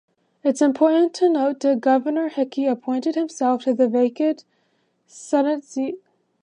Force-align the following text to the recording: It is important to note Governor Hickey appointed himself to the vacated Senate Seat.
It 0.43 0.55
is 0.55 0.63
important 0.63 1.13
to 1.13 1.29
note 1.29 1.63
Governor 1.79 2.29
Hickey 2.29 2.65
appointed 2.65 3.13
himself 3.13 3.65
to 3.65 3.75
the 3.75 3.87
vacated 3.87 4.43
Senate 5.05 5.63
Seat. 5.63 5.99